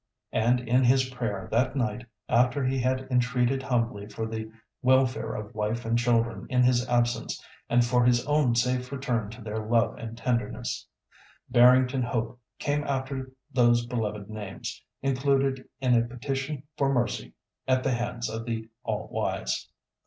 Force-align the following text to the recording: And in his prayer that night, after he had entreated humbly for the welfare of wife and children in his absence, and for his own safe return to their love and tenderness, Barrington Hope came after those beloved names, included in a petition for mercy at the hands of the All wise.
And 0.33 0.59
in 0.61 0.83
his 0.83 1.09
prayer 1.09 1.47
that 1.51 1.75
night, 1.75 2.07
after 2.27 2.65
he 2.65 2.79
had 2.79 3.01
entreated 3.11 3.61
humbly 3.61 4.07
for 4.07 4.25
the 4.25 4.51
welfare 4.81 5.35
of 5.35 5.53
wife 5.53 5.85
and 5.85 5.95
children 5.95 6.47
in 6.49 6.63
his 6.63 6.89
absence, 6.89 7.39
and 7.69 7.85
for 7.85 8.03
his 8.03 8.25
own 8.25 8.55
safe 8.55 8.91
return 8.91 9.29
to 9.29 9.43
their 9.43 9.59
love 9.63 9.99
and 9.99 10.17
tenderness, 10.17 10.87
Barrington 11.51 12.01
Hope 12.01 12.39
came 12.57 12.83
after 12.85 13.31
those 13.53 13.85
beloved 13.85 14.27
names, 14.27 14.83
included 15.03 15.69
in 15.81 15.93
a 15.93 16.01
petition 16.03 16.63
for 16.79 16.91
mercy 16.91 17.35
at 17.67 17.83
the 17.83 17.91
hands 17.91 18.27
of 18.27 18.43
the 18.47 18.69
All 18.83 19.07
wise. 19.09 19.67